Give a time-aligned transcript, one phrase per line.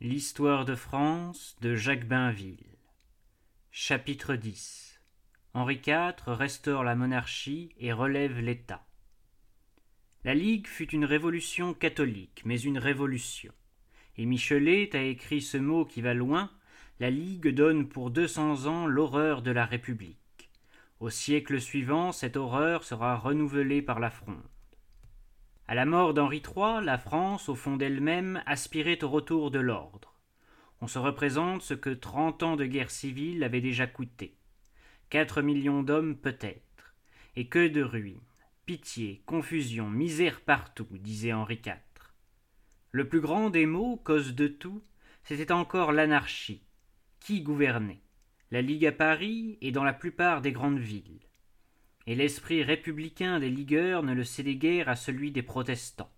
[0.00, 2.78] L'histoire de France de Jacques Bainville.
[3.72, 5.00] Chapitre X.
[5.54, 8.86] Henri IV restaure la monarchie et relève l'État.
[10.22, 13.52] La Ligue fut une révolution catholique, mais une révolution.
[14.16, 16.48] Et Michelet a écrit ce mot qui va loin
[17.00, 20.52] La Ligue donne pour deux cents ans l'horreur de la République.
[21.00, 24.12] Au siècle suivant, cette horreur sera renouvelée par la.
[25.70, 30.14] À la mort d'Henri III, la France, au fond d'elle-même, aspirait au retour de l'ordre.
[30.80, 34.34] On se représente ce que trente ans de guerre civile avaient déjà coûté.
[35.10, 36.94] Quatre millions d'hommes peut-être.
[37.36, 38.18] Et que de ruines.
[38.64, 41.74] Pitié, confusion, misère partout, disait Henri IV.
[42.90, 44.82] Le plus grand des maux, cause de tout,
[45.22, 46.62] c'était encore l'anarchie.
[47.20, 48.00] Qui gouvernait?
[48.50, 51.28] La Ligue à Paris et dans la plupart des grandes villes
[52.08, 56.10] et l'esprit républicain des ligueurs ne le cédait guère à celui des protestants.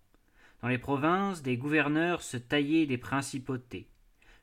[0.61, 3.89] Dans les provinces, des gouverneurs se taillaient des principautés.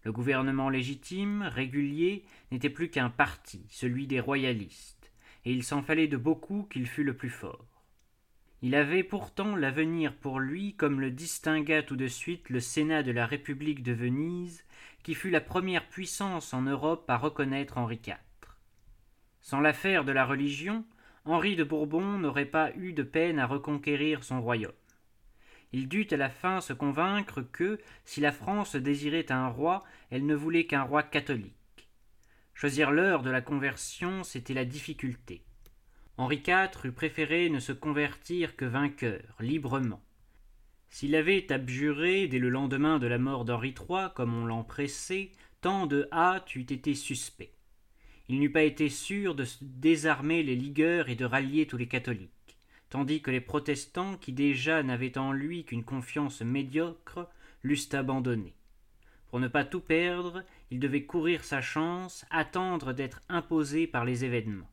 [0.03, 2.23] Le gouvernement légitime, régulier,
[2.53, 5.11] n'était plus qu'un parti, celui des royalistes,
[5.47, 7.83] et il s'en fallait de beaucoup qu'il fût le plus fort.
[8.61, 13.13] Il avait pourtant l'avenir pour lui, comme le distingua tout de suite le Sénat de
[13.13, 14.67] la République de Venise,
[15.03, 18.17] qui fut la première puissance en Europe à reconnaître Henri IV.
[19.41, 20.85] Sans l'affaire de la religion,
[21.31, 24.73] Henri de Bourbon n'aurait pas eu de peine à reconquérir son royaume.
[25.73, 30.25] Il dut à la fin se convaincre que, si la France désirait un roi, elle
[30.25, 31.53] ne voulait qu'un roi catholique.
[32.55, 35.45] Choisir l'heure de la conversion, c'était la difficulté.
[36.17, 40.03] Henri IV eût préféré ne se convertir que vainqueur, librement.
[40.89, 45.87] S'il avait abjuré dès le lendemain de la mort d'Henri III, comme on l'empressait, tant
[45.87, 47.53] de hâte eût été suspect
[48.29, 52.59] il n'eût pas été sûr de désarmer les ligueurs et de rallier tous les catholiques,
[52.91, 57.29] tandis que les protestants, qui déjà n'avaient en lui qu'une confiance médiocre,
[57.63, 58.55] l'eussent abandonné.
[59.31, 64.25] Pour ne pas tout perdre, il devait courir sa chance, attendre d'être imposé par les
[64.25, 64.71] événements.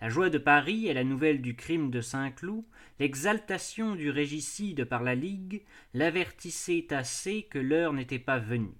[0.00, 2.64] La joie de Paris et la nouvelle du crime de Saint-Cloud,
[2.98, 5.62] l'exaltation du régicide par la Ligue,
[5.94, 8.74] l'avertissaient assez que l'heure n'était pas venue.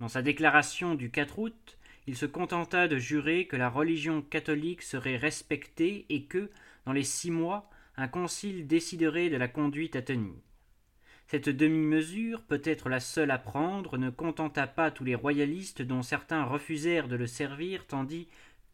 [0.00, 1.78] Dans sa déclaration du 4 août,
[2.10, 6.50] il se contenta de jurer que la religion catholique serait respectée et que,
[6.84, 10.34] dans les six mois, un concile déciderait de la conduite à tenir.
[11.28, 16.42] Cette demi-mesure, peut-être la seule à prendre, ne contenta pas tous les royalistes dont certains
[16.42, 18.26] refusèrent de le servir, tandis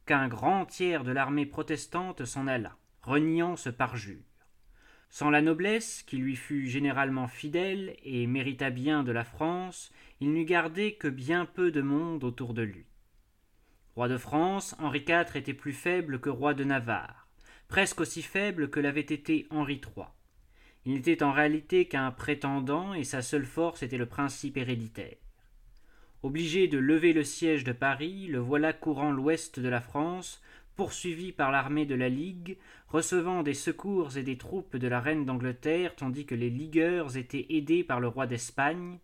[0.06, 4.24] qu'un grand tiers de l'armée protestante s'en alla, reniant ce parjure.
[5.10, 9.92] Sans la noblesse, qui lui fut généralement fidèle et mérita bien de la France,
[10.22, 12.86] il n'eût gardé que bien peu de monde autour de lui.
[13.97, 17.27] Roi de France, Henri IV était plus faible que roi de Navarre,
[17.67, 20.05] presque aussi faible que l'avait été Henri III.
[20.84, 25.17] Il n'était en réalité qu'un prétendant et sa seule force était le principe héréditaire.
[26.23, 30.43] Obligé de lever le siège de Paris, le voilà courant l'ouest de la France,
[30.77, 32.59] poursuivi par l'armée de la Ligue,
[32.89, 37.47] recevant des secours et des troupes de la reine d'Angleterre, tandis que les ligueurs étaient
[37.49, 38.99] aidés par le roi d'Espagne,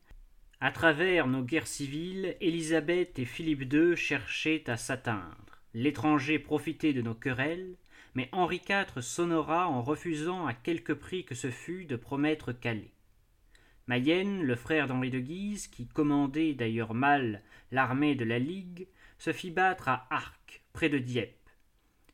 [0.63, 5.59] à travers nos guerres civiles, Élisabeth et Philippe II cherchaient à s'atteindre.
[5.75, 7.75] L'étranger profitait de nos querelles,
[8.15, 12.93] mais Henri IV s'honora en refusant à quelque prix que ce fût de promettre Calais.
[13.89, 17.43] Mayenne, le frère d'Henri de Guise, qui commandait d'ailleurs mal
[17.73, 18.87] l'armée de la Ligue,
[19.19, 21.51] se fit battre à Arques, près de Dieppe.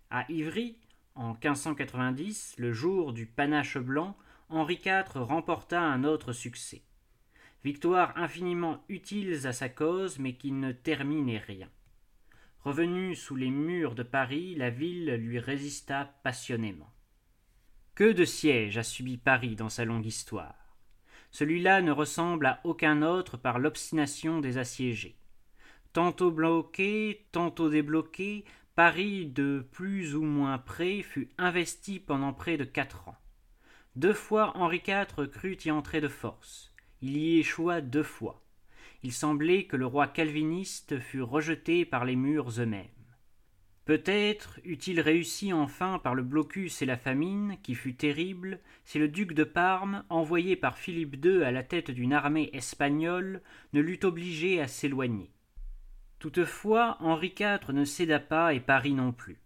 [0.09, 0.79] À Ivry,
[1.15, 4.17] en 1590, le jour du panache blanc,
[4.49, 6.81] Henri IV remporta un autre succès
[7.65, 11.69] victoires infiniment utiles à sa cause, mais qui ne terminaient rien.
[12.61, 16.93] Revenu sous les murs de Paris, la ville lui résista passionnément.
[17.95, 20.77] Que de sièges a subi Paris dans sa longue histoire.
[21.31, 25.19] Celui-là ne ressemble à aucun autre par l'obstination des assiégés.
[25.93, 32.65] Tantôt bloqué, tantôt débloqué, Paris de plus ou moins près fut investi pendant près de
[32.65, 33.17] quatre ans.
[33.97, 36.73] Deux fois Henri IV crut y entrer de force.
[37.01, 38.43] Il y échoua deux fois.
[39.03, 42.87] Il semblait que le roi calviniste fût rejeté par les murs eux-mêmes.
[43.85, 49.09] Peut-être eût-il réussi enfin par le blocus et la famine, qui fut terrible, si le
[49.09, 53.41] duc de Parme, envoyé par Philippe II à la tête d'une armée espagnole,
[53.73, 55.31] ne l'eût obligé à s'éloigner.
[56.19, 59.41] Toutefois, Henri IV ne céda pas et Paris non plus.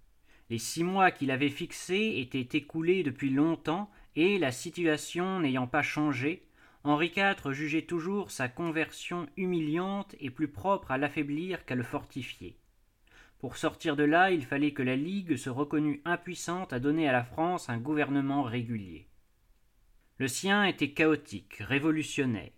[0.50, 5.82] Les six mois qu'il avait fixés étaient écoulés depuis longtemps, et, la situation n'ayant pas
[5.82, 6.48] changé,
[6.84, 12.56] Henri IV jugeait toujours sa conversion humiliante et plus propre à l'affaiblir qu'à le fortifier.
[13.38, 17.12] Pour sortir de là, il fallait que la Ligue se reconnût impuissante à donner à
[17.12, 19.06] la France un gouvernement régulier.
[20.18, 22.52] Le sien était chaotique, révolutionnaire.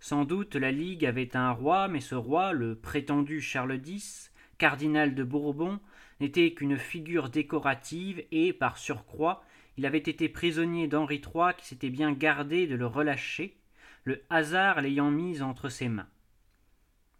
[0.00, 5.14] Sans doute la Ligue avait un roi, mais ce roi, le prétendu Charles X, cardinal
[5.14, 5.80] de Bourbon,
[6.20, 9.44] n'était qu'une figure décorative et, par surcroît,
[9.76, 13.56] il avait été prisonnier d'Henri III qui s'était bien gardé de le relâcher,
[14.04, 16.08] le hasard l'ayant mis entre ses mains.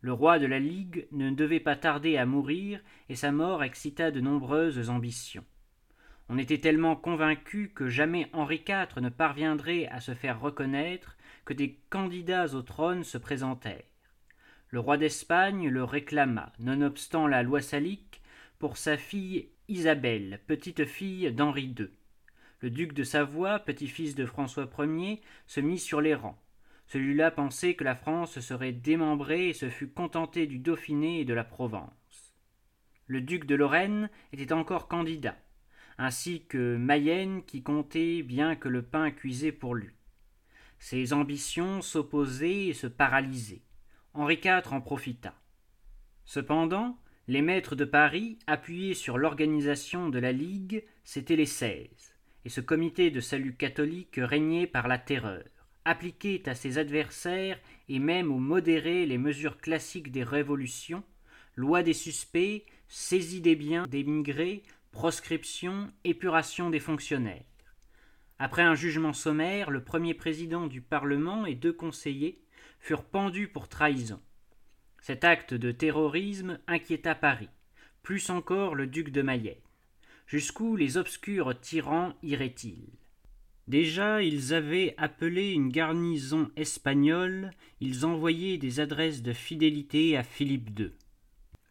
[0.01, 4.11] Le roi de la Ligue ne devait pas tarder à mourir, et sa mort excita
[4.11, 5.45] de nombreuses ambitions.
[6.29, 11.55] On était tellement convaincu que jamais Henri IV ne parviendrait à se faire reconnaître que
[11.55, 13.85] des candidats au trône se présentèrent.
[14.71, 18.23] Le roi d'Espagne le réclama, nonobstant la loi salique,
[18.59, 21.89] pour sa fille Isabelle, petite-fille d'Henri II.
[22.61, 26.41] Le duc de Savoie, petit-fils de François Ier, se mit sur les rangs.
[26.87, 31.35] Celui-là pensait que la France serait démembrée et se fut contenté du Dauphiné et de
[31.35, 32.35] la Provence.
[33.07, 35.37] Le duc de Lorraine était encore candidat,
[35.99, 39.93] ainsi que Mayenne qui comptait bien que le pain cuisait pour lui.
[40.79, 43.63] Ses ambitions s'opposaient et se paralysaient.
[44.15, 45.35] Henri IV en profita.
[46.25, 46.99] Cependant,
[47.29, 52.16] les maîtres de Paris, appuyés sur l'organisation de la Ligue, c'étaient les seize,
[52.47, 55.43] et ce comité de salut catholique régnait par la terreur
[55.85, 57.59] appliquait à ses adversaires
[57.89, 61.03] et même aux modérés les mesures classiques des révolutions,
[61.57, 64.63] loi des suspects, saisie des biens des migrés,
[64.93, 67.45] proscription, épuration des fonctionnaires.
[68.39, 72.41] Après un jugement sommaire, le premier président du Parlement et deux conseillers
[72.79, 74.21] furent pendus pour trahison.
[75.01, 77.51] Cet acte de terrorisme inquiéta Paris,
[78.05, 79.66] plus encore le duc de Mayenne.
[80.27, 82.89] Jusqu'où les obscurs tyrans iraient-ils?
[83.69, 90.79] Déjà ils avaient appelé une garnison espagnole, ils envoyaient des adresses de fidélité à Philippe
[90.79, 90.91] II.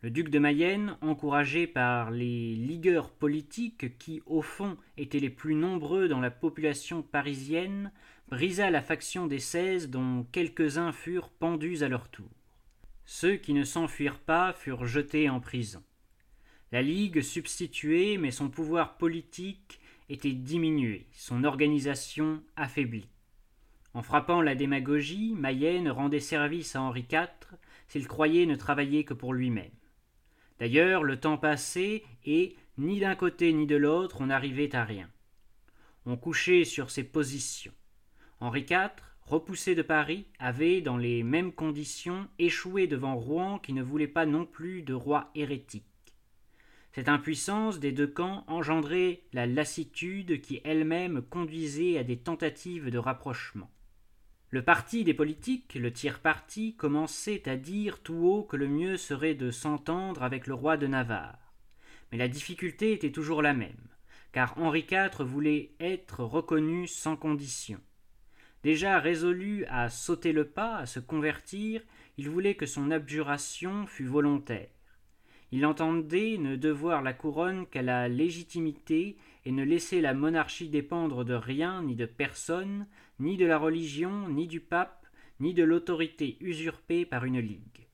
[0.02, 5.56] Le duc de Mayenne, encouragé par les ligueurs politiques qui, au fond, étaient les plus
[5.56, 7.92] nombreux dans la population parisienne,
[8.30, 12.30] brisa la faction des seize dont quelques-uns furent pendus à leur tour.
[13.06, 15.84] Ceux qui ne s'enfuirent pas furent jetés en prison.
[16.72, 19.80] La Ligue substituait, mais son pouvoir politique
[20.10, 23.08] était diminué, son organisation affaiblie.
[23.94, 27.30] En frappant la démagogie, Mayenne rendait service à Henri IV
[27.88, 29.72] s'il croyait ne travailler que pour lui-même.
[30.60, 35.10] D'ailleurs, le temps passait et, ni d'un côté ni de l'autre, on n'arrivait à rien.
[36.06, 37.74] On couchait sur ses positions.
[38.40, 38.92] Henri IV,
[39.22, 44.26] repoussé de Paris, avait, dans les mêmes conditions, échoué devant Rouen qui ne voulait pas
[44.26, 45.86] non plus de roi hérétique.
[46.96, 52.98] Cette impuissance des deux camps engendrait la lassitude qui elle-même conduisait à des tentatives de
[52.98, 53.70] rapprochement.
[54.50, 59.36] Le parti des politiques, le tiers-parti, commençait à dire tout haut que le mieux serait
[59.36, 61.54] de s'entendre avec le roi de Navarre.
[62.14, 63.90] Mais la difficulté était toujours la même,
[64.32, 67.82] car Henri IV voulait être reconnu sans condition.
[68.64, 71.82] Déjà résolu à sauter le pas, à se convertir,
[72.18, 74.70] il voulait que son abjuration fût volontaire.
[75.56, 79.16] Il entendait ne devoir la couronne qu'à la légitimité
[79.46, 82.88] et ne laisser la monarchie dépendre de rien ni de personne,
[83.20, 85.08] ni de la religion, ni du pape,
[85.40, 87.88] ni de l'autorité usurpée par une ligue.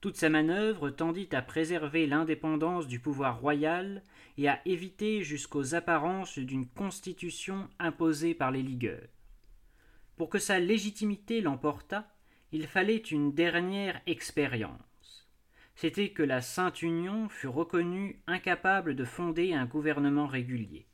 [0.00, 4.02] Toute sa manœuvre tendit à préserver l'indépendance du pouvoir royal
[4.36, 9.06] et à éviter jusqu'aux apparences d'une constitution imposée par les ligueurs.
[10.16, 12.12] Pour que sa légitimité l'emportât,
[12.50, 14.87] il fallait une dernière expérience
[15.80, 20.88] c'était que la Sainte Union fut reconnue incapable de fonder un gouvernement régulier.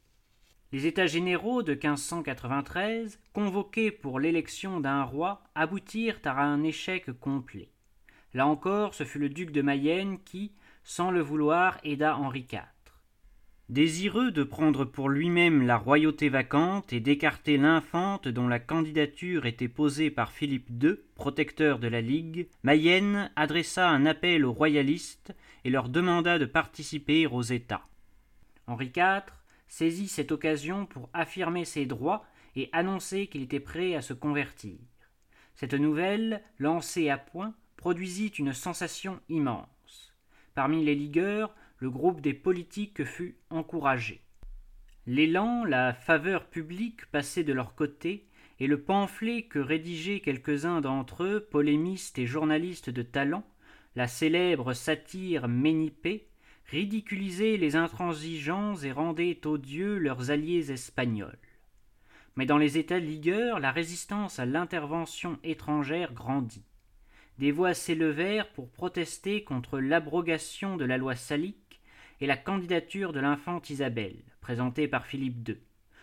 [0.72, 7.70] Les États généraux de 1593, convoqués pour l'élection d'un roi, aboutirent à un échec complet.
[8.34, 12.73] Là encore, ce fut le duc de Mayenne qui, sans le vouloir, aida Henri IV.
[13.70, 19.68] Désireux de prendre pour lui-même la royauté vacante et d'écarter l'infante dont la candidature était
[19.68, 25.70] posée par Philippe II, protecteur de la Ligue, Mayenne adressa un appel aux royalistes et
[25.70, 27.88] leur demanda de participer aux États.
[28.66, 29.32] Henri IV
[29.66, 34.76] saisit cette occasion pour affirmer ses droits et annoncer qu'il était prêt à se convertir.
[35.54, 40.14] Cette nouvelle, lancée à point, produisit une sensation immense.
[40.54, 44.20] Parmi les ligueurs, le groupe des politiques fut encouragé.
[45.06, 48.26] L'élan, la faveur publique passait de leur côté,
[48.60, 53.44] et le pamphlet que rédigeaient quelques-uns d'entre eux, polémistes et journalistes de talent,
[53.96, 56.28] la célèbre satire Ménipée,
[56.66, 61.38] ridiculisait les intransigeants et rendait odieux leurs alliés espagnols.
[62.36, 66.64] Mais dans les États ligueurs, la résistance à l'intervention étrangère grandit.
[67.38, 71.63] Des voix s'élevèrent pour protester contre l'abrogation de la loi salique
[72.20, 75.58] et la candidature de l'infante Isabelle, présentée par Philippe II,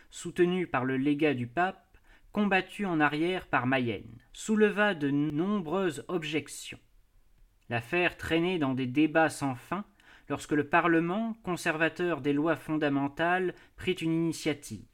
[0.09, 1.97] soutenue par le légat du pape,
[2.31, 6.79] combattu en arrière par Mayenne, souleva de nombreuses objections.
[7.69, 9.85] L'affaire traînait dans des débats sans fin
[10.29, 14.85] lorsque le Parlement, conservateur des lois fondamentales, prit une initiative.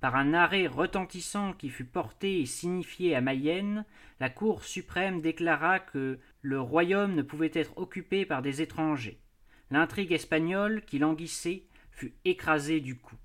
[0.00, 3.84] Par un arrêt retentissant qui fut porté et signifié à Mayenne,
[4.18, 9.21] la Cour suprême déclara que le royaume ne pouvait être occupé par des étrangers.
[9.72, 11.62] L'intrigue espagnole, qui languissait,
[11.92, 13.16] fut écrasée du coup.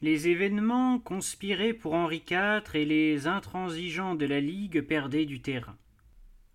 [0.00, 5.76] Les événements conspiraient pour Henri IV et les intransigeants de la Ligue perdaient du terrain.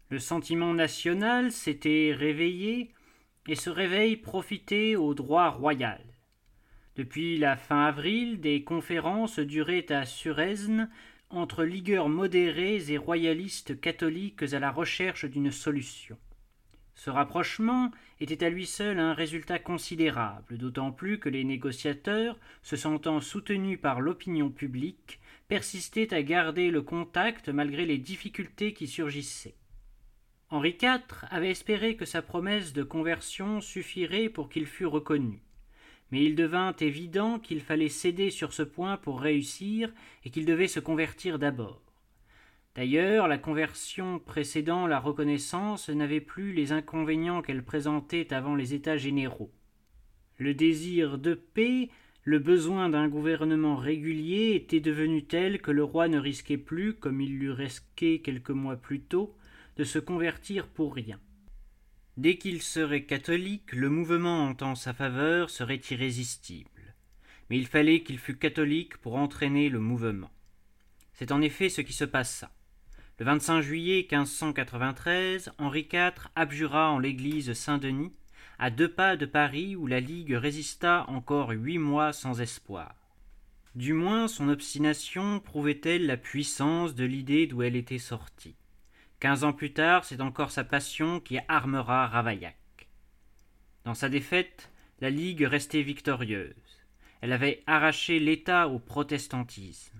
[0.07, 2.93] Le sentiment national s'était réveillé
[3.50, 6.01] et ce réveil profitait au droit royal.
[6.95, 10.89] Depuis la fin avril, des conférences duraient à Suresnes
[11.29, 16.17] entre ligueurs modérés et royalistes catholiques à la recherche d'une solution.
[16.95, 22.75] Ce rapprochement était à lui seul un résultat considérable, d'autant plus que les négociateurs, se
[22.75, 29.55] sentant soutenus par l'opinion publique, persistaient à garder le contact malgré les difficultés qui surgissaient.
[30.49, 35.41] Henri IV avait espéré que sa promesse de conversion suffirait pour qu'il fût reconnu
[36.11, 39.91] mais il devint évident qu'il fallait céder sur ce point pour réussir
[40.23, 41.81] et qu'il devait se convertir d'abord.
[42.75, 48.97] D'ailleurs, la conversion précédant la reconnaissance n'avait plus les inconvénients qu'elle présentait avant les États
[48.97, 49.51] généraux.
[50.38, 51.89] Le désir de paix,
[52.23, 57.21] le besoin d'un gouvernement régulier étaient devenus tels que le roi ne risquait plus, comme
[57.21, 59.35] il l'eût risqué quelques mois plus tôt,
[59.77, 61.19] de se convertir pour rien.
[62.17, 66.95] Dès qu'il serait catholique, le mouvement en sa faveur serait irrésistible.
[67.49, 70.29] Mais il fallait qu'il fût catholique pour entraîner le mouvement.
[71.13, 72.51] C'est en effet ce qui se passa.
[73.19, 78.13] Le 25 juillet 1593, Henri IV abjura en l'église Saint-Denis,
[78.59, 82.95] à deux pas de Paris où la Ligue résista encore huit mois sans espoir.
[83.75, 88.55] Du moins son obstination prouvait-elle la puissance de l'idée d'où elle était sortie.
[89.19, 92.55] Quinze ans plus tard, c'est encore sa passion qui armera Ravaillac.
[93.83, 94.71] Dans sa défaite,
[95.01, 96.55] la Ligue restait victorieuse.
[97.19, 99.99] Elle avait arraché l'État au protestantisme.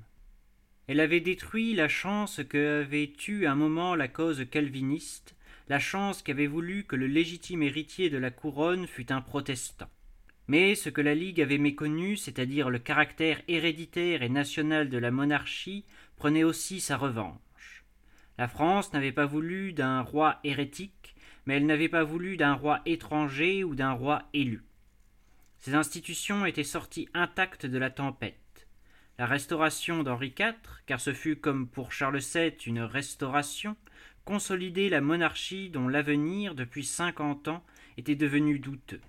[0.89, 5.36] Elle avait détruit la chance qu'avait eue un moment la cause calviniste,
[5.67, 9.91] la chance qu'avait voulu que le légitime héritier de la couronne fût un protestant.
[10.48, 15.12] Mais ce que la Ligue avait méconnu, c'est-à-dire le caractère héréditaire et national de la
[15.12, 17.86] monarchie, prenait aussi sa revanche.
[18.39, 21.13] La France n'avait pas voulu d'un roi hérétique,
[21.46, 24.63] mais elle n'avait pas voulu d'un roi étranger ou d'un roi élu.
[25.60, 28.49] Ces institutions étaient sorties intactes de la tempête.
[29.19, 30.53] La restauration d'Henri IV,
[30.85, 33.75] car ce fut comme pour Charles VII une restauration,
[34.23, 37.61] consolidait la monarchie dont l'avenir, depuis cinquante ans,
[37.97, 39.01] était devenu douteux.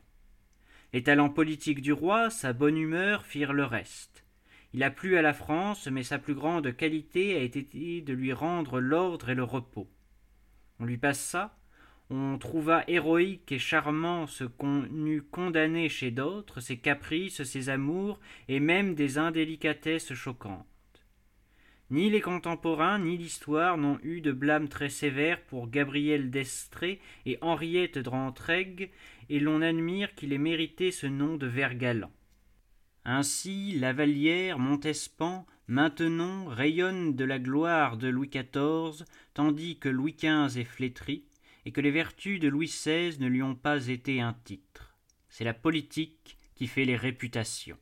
[0.92, 4.24] Les talents politiques du roi, sa bonne humeur firent le reste.
[4.72, 8.32] Il a plu à la France, mais sa plus grande qualité a été de lui
[8.32, 9.88] rendre l'ordre et le repos.
[10.80, 11.56] On lui passa,
[12.10, 18.18] on trouva héroïque et charmant ce qu'on eût condamné chez d'autres, ses caprices, ses amours,
[18.48, 20.66] et même des indélicatesses choquantes.
[21.90, 27.38] Ni les contemporains ni l'histoire n'ont eu de blâme très sévère pour Gabriel d'Estrée et
[27.40, 28.90] Henriette d'Entraigues,
[29.28, 32.12] et l'on admire qu'il ait mérité ce nom de vert galant.
[33.04, 40.60] Ainsi Lavallière, Montespan, Maintenon rayonnent de la gloire de Louis XIV, tandis que Louis XV
[40.60, 41.24] est flétri,
[41.66, 44.94] et que les vertus de Louis XVI ne lui ont pas été un titre.
[45.28, 47.78] C'est la politique qui fait les réputations.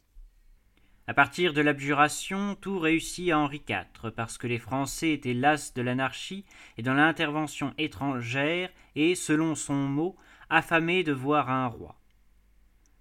[1.08, 5.72] À partir de l'abjuration, tout réussit à Henri IV, parce que les Français étaient las
[5.72, 6.44] de l'anarchie
[6.76, 10.16] et dans l'intervention étrangère, et, selon son mot,
[10.50, 11.98] affamés de voir un roi.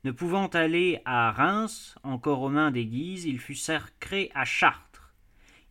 [0.06, 5.14] Ne pouvant aller à Reims, encore aux mains des Guises, il fut sacré à Chartres.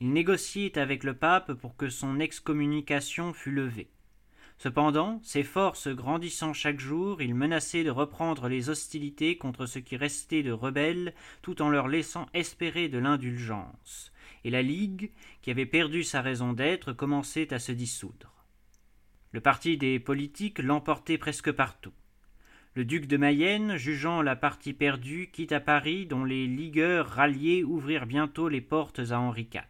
[0.00, 3.88] Il négociait avec le pape pour que son excommunication fût levée.
[4.58, 9.96] Cependant, ses forces grandissant chaque jour, il menaçait de reprendre les hostilités contre ce qui
[9.96, 14.12] restait de rebelles, tout en leur laissant espérer de l'indulgence.
[14.44, 15.10] Et la Ligue,
[15.42, 18.32] qui avait perdu sa raison d'être, commençait à se dissoudre.
[19.32, 21.92] Le parti des politiques l'emportait presque partout.
[22.74, 28.06] Le duc de Mayenne, jugeant la partie perdue, quitta Paris, dont les ligueurs ralliés ouvrirent
[28.06, 29.62] bientôt les portes à Henri IV.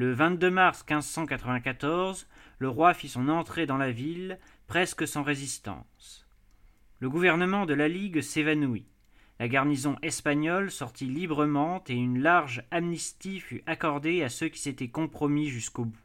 [0.00, 2.26] Le 22 mars 1594,
[2.58, 6.26] le roi fit son entrée dans la ville, presque sans résistance.
[7.00, 8.86] Le gouvernement de la Ligue s'évanouit.
[9.38, 14.88] La garnison espagnole sortit librement et une large amnistie fut accordée à ceux qui s'étaient
[14.88, 16.00] compromis jusqu'au bout.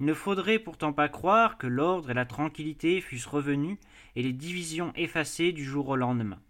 [0.00, 3.78] Il ne faudrait pourtant pas croire que l'ordre et la tranquillité fussent revenus
[4.16, 6.40] et les divisions effacées du jour au lendemain.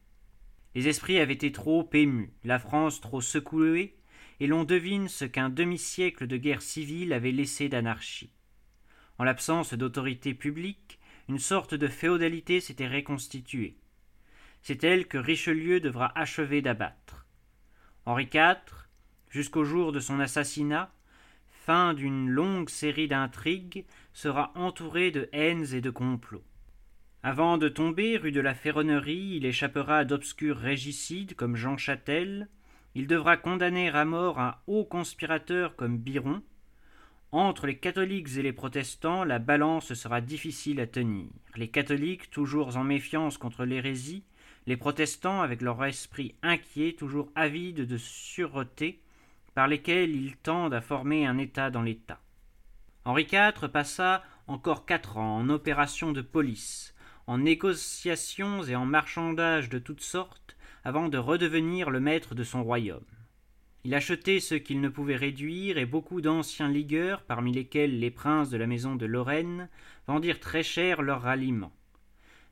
[0.74, 3.99] Les esprits avaient été trop émus, la France trop secouée,
[4.40, 8.32] et l'on devine ce qu'un demi-siècle de guerre civile avait laissé d'anarchie.
[9.18, 13.76] En l'absence d'autorité publique, une sorte de féodalité s'était reconstituée.
[14.62, 17.26] C'est elle que Richelieu devra achever d'abattre.
[18.06, 18.56] Henri IV,
[19.28, 20.90] jusqu'au jour de son assassinat,
[21.50, 26.44] fin d'une longue série d'intrigues, sera entouré de haines et de complots.
[27.22, 32.48] Avant de tomber rue de la Ferronnerie, il échappera à d'obscurs régicides comme Jean Châtel,
[32.94, 36.42] il devra condamner à mort un haut conspirateur comme Biron.
[37.32, 41.28] Entre les catholiques et les protestants, la balance sera difficile à tenir.
[41.54, 44.24] Les catholiques, toujours en méfiance contre l'hérésie,
[44.66, 49.00] les protestants, avec leur esprit inquiet, toujours avide de sûreté,
[49.54, 52.20] par lesquels ils tendent à former un État dans l'État.
[53.04, 56.94] Henri IV passa encore quatre ans en opérations de police,
[57.26, 62.62] en négociations et en marchandages de toutes sortes, avant de redevenir le maître de son
[62.62, 63.04] royaume.
[63.84, 68.50] Il achetait ce qu'il ne pouvait réduire, et beaucoup d'anciens ligueurs, parmi lesquels les princes
[68.50, 69.68] de la maison de Lorraine,
[70.06, 71.72] vendirent très cher leur ralliement.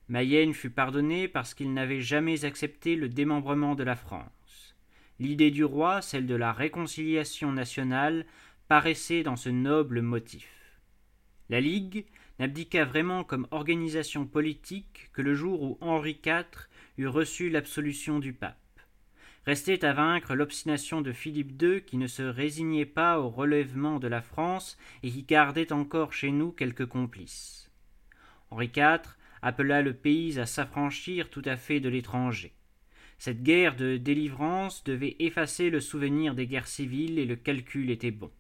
[0.09, 4.75] Mayenne fut pardonné parce qu'il n'avait jamais accepté le démembrement de la France.
[5.21, 8.25] L'idée du roi, celle de la réconciliation nationale,
[8.69, 10.49] paraissait dans ce noble motif.
[11.51, 12.07] La Ligue
[12.39, 16.69] n'abdiqua vraiment comme organisation politique que le jour où Henri IV
[17.07, 18.57] reçu l'absolution du pape.
[19.47, 24.09] Restait à vaincre l'obstination de Philippe II qui ne se résignait pas au relèvement de
[24.09, 27.71] la France et qui gardait encore chez nous quelques complices.
[28.51, 32.53] Henri IV appela le pays à s'affranchir tout à fait de l'étranger.
[33.19, 38.11] Cette guerre de délivrance devait effacer le souvenir des guerres civiles et le calcul était
[38.11, 38.31] bon.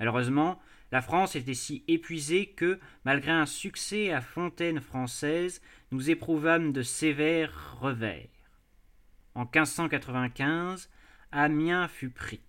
[0.00, 0.60] Malheureusement,
[0.92, 6.82] la France était si épuisée que, malgré un succès à Fontaine française, nous éprouvâmes de
[6.82, 8.28] sévères revers.
[9.34, 10.90] En 1595,
[11.32, 12.42] Amiens fut pris,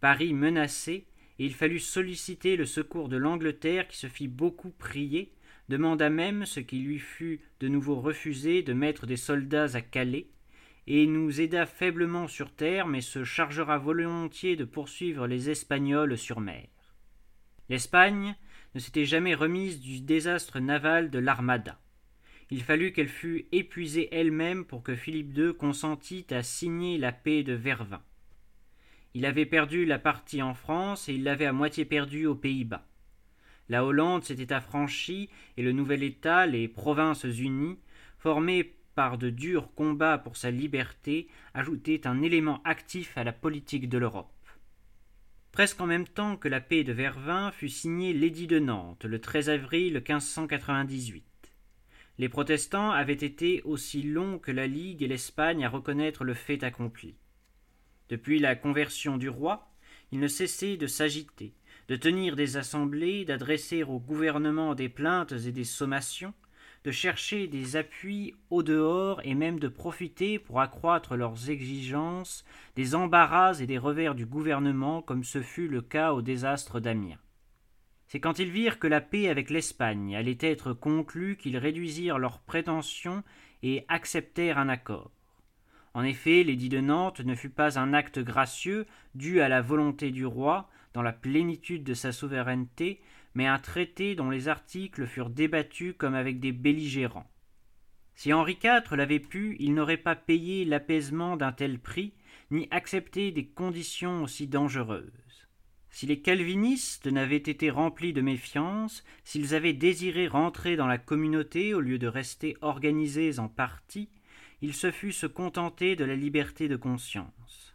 [0.00, 1.08] Paris menacé,
[1.40, 5.32] et il fallut solliciter le secours de l'Angleterre qui se fit beaucoup prier,
[5.68, 10.28] demanda même, ce qui lui fut de nouveau refusé, de mettre des soldats à Calais,
[10.86, 16.38] et nous aida faiblement sur terre, mais se chargera volontiers de poursuivre les Espagnols sur
[16.38, 16.68] mer.
[17.70, 18.34] L'Espagne
[18.74, 21.78] ne s'était jamais remise du désastre naval de l'Armada.
[22.50, 27.44] Il fallut qu'elle fût épuisée elle-même pour que Philippe II consentît à signer la paix
[27.44, 28.02] de Vervins.
[29.14, 32.88] Il avait perdu la partie en France et il l'avait à moitié perdue aux Pays-Bas.
[33.68, 37.78] La Hollande s'était affranchie et le nouvel État, les Provinces unies,
[38.18, 43.88] formé par de durs combats pour sa liberté, ajoutait un élément actif à la politique
[43.88, 44.32] de l'Europe.
[45.52, 49.20] Presque en même temps que la paix de Vervins fut signée l'édit de Nantes le
[49.20, 51.24] 13 avril 1598.
[52.18, 56.62] Les protestants avaient été aussi longs que la Ligue et l'Espagne à reconnaître le fait
[56.62, 57.16] accompli.
[58.10, 59.72] Depuis la conversion du roi,
[60.12, 61.52] il ne cessait de s'agiter,
[61.88, 66.34] de tenir des assemblées, d'adresser au gouvernement des plaintes et des sommations,
[66.84, 72.94] de chercher des appuis au dehors et même de profiter pour accroître leurs exigences des
[72.94, 77.18] embarras et des revers du gouvernement comme ce fut le cas au désastre d'Amiens.
[78.06, 82.40] C'est quand ils virent que la paix avec l'Espagne allait être conclue qu'ils réduisirent leurs
[82.40, 83.22] prétentions
[83.62, 85.12] et acceptèrent un accord.
[85.94, 90.10] En effet, l'édit de Nantes ne fut pas un acte gracieux dû à la volonté
[90.10, 93.00] du roi, dans la plénitude de sa souveraineté,
[93.34, 97.30] mais un traité dont les articles furent débattus comme avec des belligérants.
[98.14, 102.12] Si Henri IV l'avait pu, il n'aurait pas payé l'apaisement d'un tel prix,
[102.50, 105.48] ni accepté des conditions aussi dangereuses.
[105.90, 111.74] Si les calvinistes n'avaient été remplis de méfiance, s'ils avaient désiré rentrer dans la communauté
[111.74, 114.08] au lieu de rester organisés en partis,
[114.62, 117.69] ils se fussent contentés de la liberté de conscience.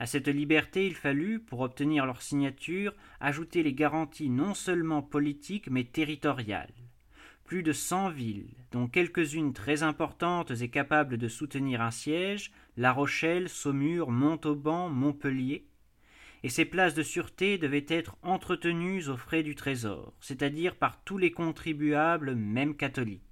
[0.00, 5.68] À cette liberté, il fallut, pour obtenir leur signature, ajouter les garanties non seulement politiques
[5.68, 6.72] mais territoriales.
[7.44, 12.92] Plus de cent villes, dont quelques-unes très importantes et capables de soutenir un siège, La
[12.92, 15.64] Rochelle, Saumur, Montauban, Montpellier,
[16.44, 21.18] et ces places de sûreté devaient être entretenues aux frais du Trésor, c'est-à-dire par tous
[21.18, 23.27] les contribuables, même catholiques.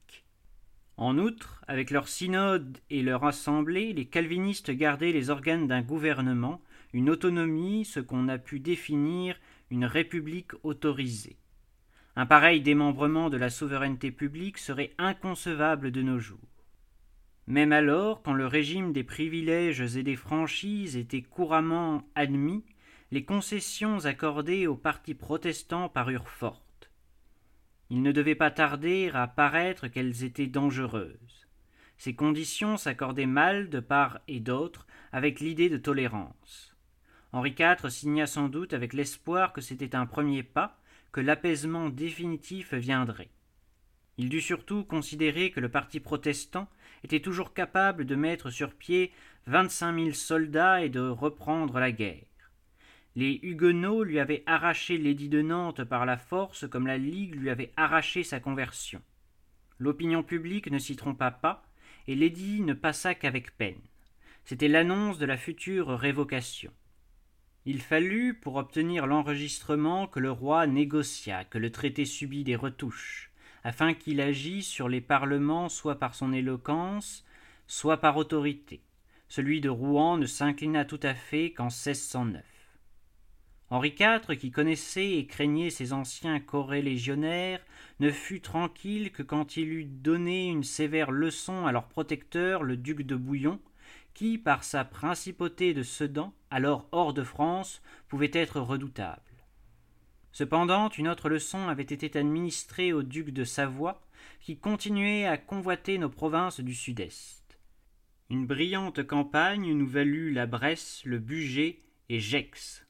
[0.97, 6.63] En outre, avec leur synode et leur assemblée, les calvinistes gardaient les organes d'un gouvernement,
[6.95, 9.37] une autonomie, ce qu'on a pu définir
[9.71, 11.37] une république autorisée.
[12.15, 16.39] Un pareil démembrement de la souveraineté publique serait inconcevable de nos jours.
[17.47, 22.65] Même alors, quand le régime des privilèges et des franchises était couramment admis,
[23.13, 26.66] les concessions accordées aux partis protestants parurent fortes.
[27.89, 31.47] Il ne devait pas tarder à paraître qu'elles étaient dangereuses.
[31.99, 36.77] Ces conditions s'accordaient mal de part et d'autre avec l'idée de tolérance.
[37.33, 40.79] Henri IV signa sans doute avec l'espoir que c'était un premier pas,
[41.13, 43.31] que l'apaisement définitif viendrait.
[44.19, 46.69] Il dut surtout considérer que le parti protestant
[47.05, 49.13] était toujours capable de mettre sur pied
[49.47, 52.25] vingt-cinq mille soldats et de reprendre la guerre.
[53.17, 57.49] Les Huguenots lui avaient arraché l'édit de Nantes par la force comme la Ligue lui
[57.49, 59.01] avait arraché sa conversion.
[59.79, 61.65] L'opinion publique ne s'y trompa pas,
[62.09, 63.81] et l'édit ne passa qu'avec peine.
[64.45, 66.71] C'était l'annonce de la future révocation.
[67.65, 73.33] Il fallut, pour obtenir l'enregistrement, que le roi négociât, que le traité subit des retouches,
[73.65, 77.25] afin qu'il agît sur les parlements soit par son éloquence,
[77.67, 78.83] soit par autorité.
[79.29, 82.56] Celui de Rouen ne s'inclina tout à fait qu'en 1609.
[83.69, 87.61] Henri IV, qui connaissait et craignait ses anciens corélégionnaires,
[87.99, 92.77] ne fut tranquille que quand il eut donné une sévère leçon à leur protecteur, le
[92.77, 93.61] duc de Bouillon,
[94.15, 99.21] qui, par sa principauté de Sedan, alors hors de France, pouvait être redoutable.
[100.31, 104.01] Cependant, une autre leçon avait été administrée au duc de Savoie,
[104.41, 107.59] qui continuait à convoiter nos provinces du sud-est.
[108.31, 112.86] Une brillante campagne nous valut la Bresse, le Bugey et Gex,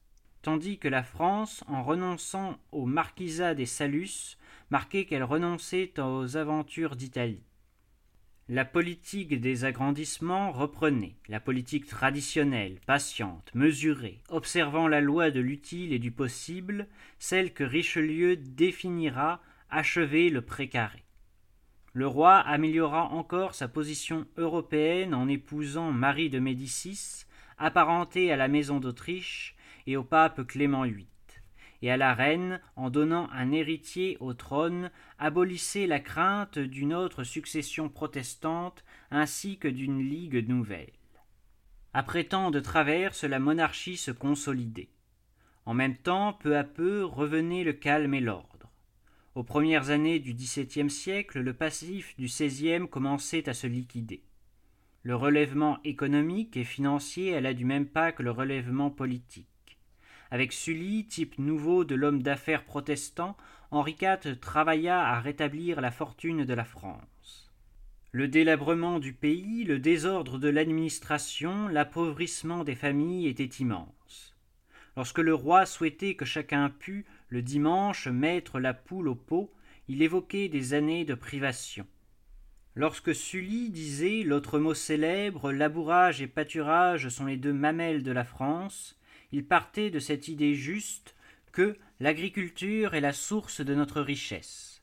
[0.46, 4.38] tandis que la France, en renonçant au marquisat des Salus,
[4.70, 7.42] marquait qu'elle renonçait aux aventures d'Italie.
[8.48, 15.92] La politique des agrandissements reprenait, la politique traditionnelle, patiente, mesurée, observant la loi de l'utile
[15.92, 16.86] et du possible,
[17.18, 21.02] celle que Richelieu définira achever le précaré.
[21.92, 27.26] Le roi améliora encore sa position européenne en épousant Marie de Médicis,
[27.58, 29.55] apparentée à la maison d'Autriche
[29.86, 31.06] et au pape Clément VIII
[31.82, 37.24] et à la reine, en donnant un héritier au trône, abolissait la crainte d'une autre
[37.24, 40.92] succession protestante ainsi que d'une ligue nouvelle.
[41.92, 44.90] Après tant de traverses, la monarchie se consolidait.
[45.64, 48.70] En même temps, peu à peu, revenait le calme et l'ordre.
[49.34, 54.22] Aux premières années du XVIIe siècle, le passif du XVIe commençait à se liquider.
[55.02, 59.48] Le relèvement économique et financier alla du même pas que le relèvement politique.
[60.30, 63.36] Avec Sully, type nouveau de l'homme d'affaires protestant,
[63.70, 67.52] Henri IV travailla à rétablir la fortune de la France.
[68.12, 74.34] Le délabrement du pays, le désordre de l'administration, l'appauvrissement des familles étaient immenses.
[74.96, 79.52] Lorsque le roi souhaitait que chacun pût, le dimanche, mettre la poule au pot,
[79.88, 81.86] il évoquait des années de privation.
[82.74, 88.24] Lorsque Sully disait l'autre mot célèbre, labourage et pâturage sont les deux mamelles de la
[88.24, 88.98] France,
[89.32, 91.14] il partait de cette idée juste
[91.52, 94.82] que l'agriculture est la source de notre richesse.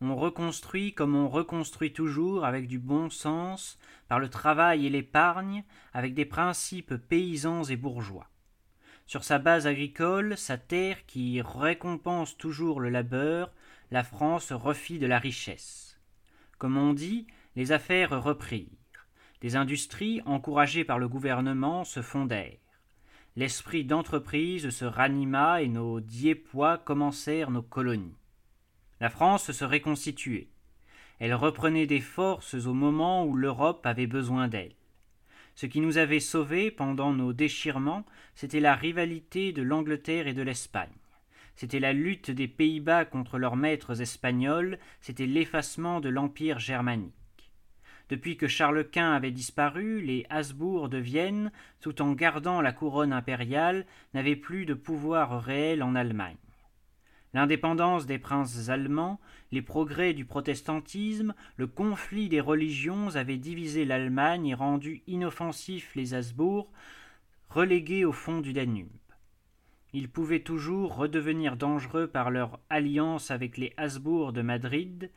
[0.00, 5.64] On reconstruit comme on reconstruit toujours avec du bon sens, par le travail et l'épargne,
[5.92, 8.28] avec des principes paysans et bourgeois.
[9.06, 13.52] Sur sa base agricole, sa terre qui récompense toujours le labeur,
[13.90, 16.00] la France refit de la richesse.
[16.58, 18.68] Comme on dit, les affaires reprirent.
[19.40, 22.63] Des industries, encouragées par le gouvernement, se fondèrent.
[23.36, 28.14] L'esprit d'entreprise se ranima et nos Diepois commencèrent nos colonies.
[29.00, 30.46] La France se reconstituait.
[31.18, 34.76] Elle reprenait des forces au moment où l'Europe avait besoin d'elle.
[35.56, 38.04] Ce qui nous avait sauvés pendant nos déchirements,
[38.36, 40.94] c'était la rivalité de l'Angleterre et de l'Espagne.
[41.56, 47.14] C'était la lutte des Pays-Bas contre leurs maîtres espagnols, c'était l'effacement de l'Empire germanique.
[48.10, 53.12] Depuis que Charles Quint avait disparu, les Habsbourg de Vienne, tout en gardant la couronne
[53.12, 56.36] impériale, n'avaient plus de pouvoir réel en Allemagne.
[57.32, 59.18] L'indépendance des princes allemands,
[59.50, 66.14] les progrès du protestantisme, le conflit des religions avaient divisé l'Allemagne et rendu inoffensifs les
[66.14, 66.70] Habsbourg,
[67.48, 68.88] relégués au fond du Danube.
[69.92, 75.10] Ils pouvaient toujours redevenir dangereux par leur alliance avec les Habsbourg de Madrid,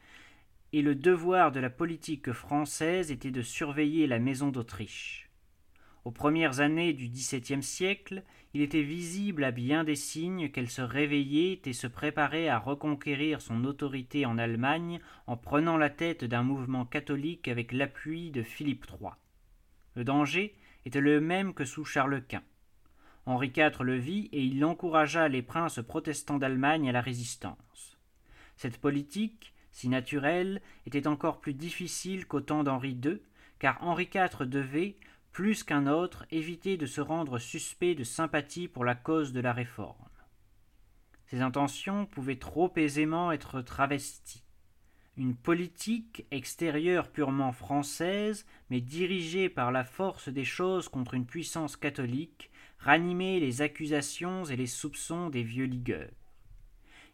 [0.74, 5.30] et le devoir de la politique française était de surveiller la maison d'Autriche.
[6.06, 10.82] Aux premières années du XVIIe siècle, il était visible à bien des signes qu'elle se
[10.82, 16.44] réveillait et se préparait à reconquérir son autorité en Allemagne en prenant la tête d'un
[16.44, 19.12] mouvement catholique avec l'appui de Philippe III.
[19.96, 22.44] Le danger était le même que sous Charles Quint.
[23.26, 27.98] Henri IV le vit et il encouragea les princes protestants d'Allemagne à la résistance.
[28.56, 33.22] Cette politique, si naturel, était encore plus difficile qu'au temps d'Henri II,
[33.60, 34.96] car Henri IV devait,
[35.32, 39.54] plus qu'un autre, éviter de se rendre suspect de sympathie pour la cause de la
[39.54, 40.10] réforme.
[41.28, 44.44] Ses intentions pouvaient trop aisément être travesties.
[45.16, 51.78] Une politique extérieure purement française, mais dirigée par la force des choses contre une puissance
[51.78, 56.10] catholique, ranimer les accusations et les soupçons des vieux ligueurs.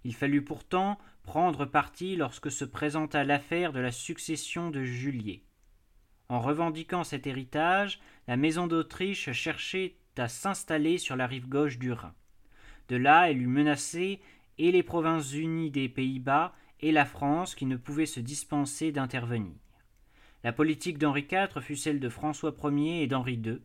[0.05, 5.43] Il fallut pourtant prendre parti lorsque se présenta l'affaire de la succession de Julier.
[6.29, 11.91] En revendiquant cet héritage, la maison d'Autriche cherchait à s'installer sur la rive gauche du
[11.91, 12.13] Rhin.
[12.89, 14.21] De là, elle eut menacé
[14.57, 19.53] et les provinces unies des Pays-Bas et la France qui ne pouvaient se dispenser d'intervenir.
[20.43, 23.61] La politique d'Henri IV fut celle de François Ier et d'Henri II,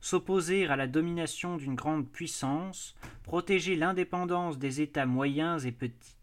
[0.00, 2.94] s'opposer à la domination d'une grande puissance,
[3.24, 6.19] protéger l'indépendance des États moyens et petits.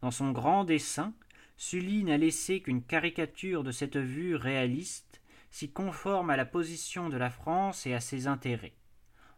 [0.00, 1.12] Dans son grand dessein,
[1.56, 7.16] Sully n'a laissé qu'une caricature de cette vue réaliste, si conforme à la position de
[7.16, 8.74] la France et à ses intérêts.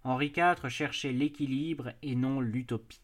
[0.05, 3.01] Henri IV cherchait l'équilibre et non l'utopie.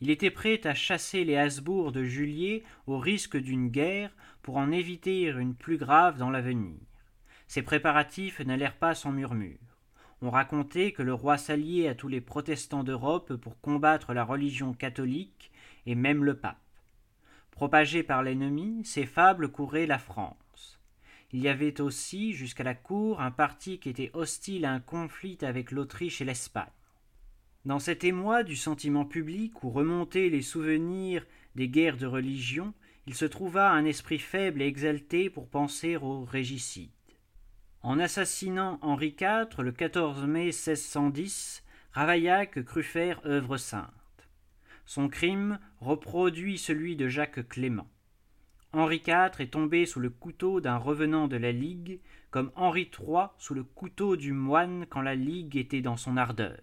[0.00, 4.10] Il était prêt à chasser les Habsbourg de Julier au risque d'une guerre
[4.42, 6.78] pour en éviter une plus grave dans l'avenir.
[7.46, 9.58] Ces préparatifs n'allèrent pas sans murmure.
[10.20, 14.74] On racontait que le roi s'alliait à tous les protestants d'Europe pour combattre la religion
[14.74, 15.50] catholique
[15.86, 16.60] et même le pape.
[17.50, 20.80] Propagées par l'ennemi, ces fables couraient la France.
[21.32, 25.38] Il y avait aussi, jusqu'à la cour, un parti qui était hostile à un conflit
[25.42, 26.66] avec l'Autriche et l'Espagne.
[27.64, 32.74] Dans cet émoi du sentiment public où remontaient les souvenirs des guerres de religion,
[33.06, 36.90] il se trouva un esprit faible et exalté pour penser au régicide.
[37.82, 43.95] En assassinant Henri IV le 14 mai 1610, Ravaillac crut faire œuvre sainte.
[44.86, 47.88] Son crime reproduit celui de Jacques Clément.
[48.72, 53.26] Henri IV est tombé sous le couteau d'un revenant de la Ligue, comme Henri III
[53.38, 56.58] sous le couteau du moine quand la Ligue était dans son ardeur.